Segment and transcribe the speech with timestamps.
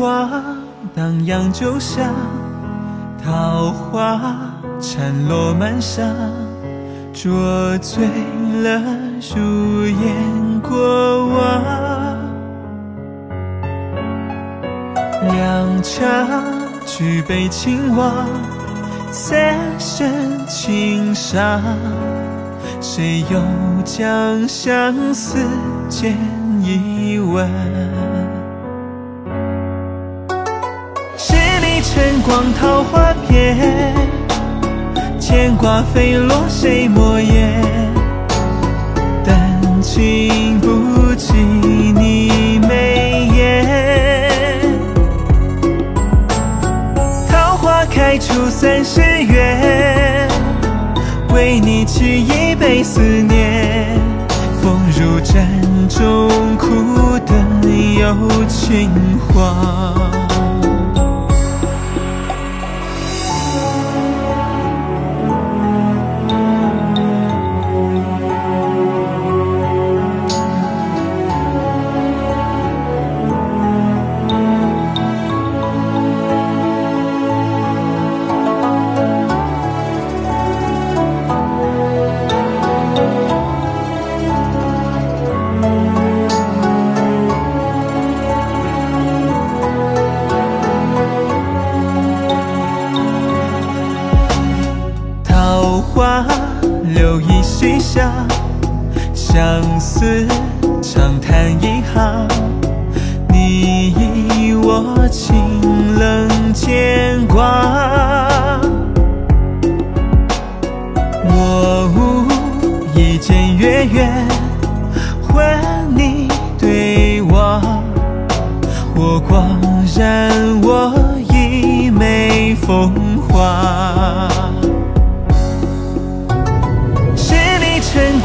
[0.00, 0.30] 花
[0.96, 2.10] 荡漾酒香，
[3.22, 4.18] 桃花
[4.80, 6.08] 缠落满裳，
[7.12, 8.06] 酌醉
[8.62, 8.80] 了
[9.36, 11.62] 如烟过往。
[15.34, 16.42] 两茶
[16.86, 18.26] 举杯轻望，
[19.10, 20.10] 三生
[20.48, 21.60] 情伤，
[22.80, 23.38] 谁又
[23.84, 25.36] 将相思
[25.90, 26.16] 剪
[26.62, 27.46] 一弯？
[31.82, 33.94] 晨光桃花片，
[35.18, 37.62] 牵挂飞落谁墨砚？
[39.24, 44.60] 但经不及你眉眼。
[47.28, 50.28] 桃花开出三十月，
[51.34, 53.98] 为你沏一杯思念。
[54.62, 55.46] 风入盏
[55.88, 56.28] 中，
[56.58, 56.66] 苦
[57.24, 57.36] 等
[57.98, 58.90] 有情
[59.32, 60.19] 话。
[97.00, 98.28] 留一西厢，
[99.14, 100.26] 相思
[100.82, 102.28] 长叹一行。
[103.30, 105.34] 你以我清
[105.98, 108.29] 冷牵挂，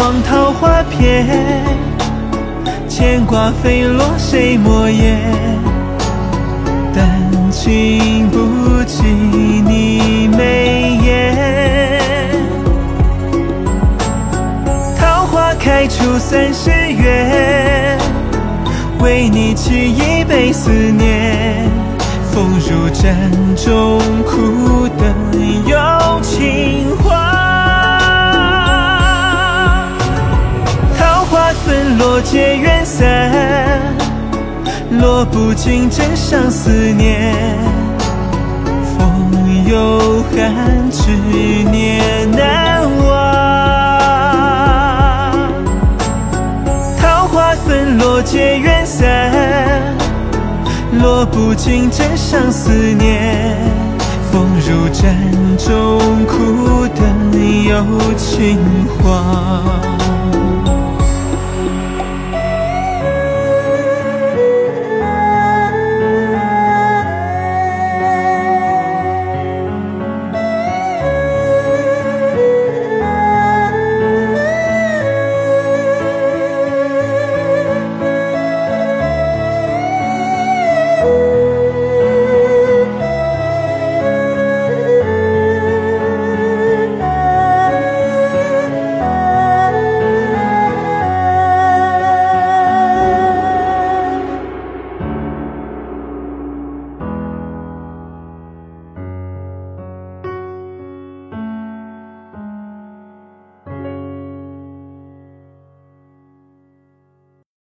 [0.00, 1.26] 里晨光桃花片，
[2.88, 5.18] 牵挂飞落谁墨砚？
[6.94, 12.32] 但经不起你眉眼。
[14.98, 17.98] 桃花开出三十月，
[19.00, 21.68] 为你沏一杯思念。
[22.32, 23.14] 风入盏
[23.54, 25.14] 中，苦等
[25.66, 27.29] 有情花。
[31.98, 33.30] 落皆缘散，
[35.00, 37.34] 落不尽真相思念。
[38.96, 41.10] 风有寒，执
[41.70, 43.08] 念难忘。
[47.00, 49.32] 桃花纷落皆缘散，
[51.02, 53.56] 落不尽真相思念。
[54.30, 55.14] 风入盏
[55.58, 57.04] 中，苦等
[57.64, 57.84] 有
[58.16, 58.58] 情
[59.02, 59.08] 话。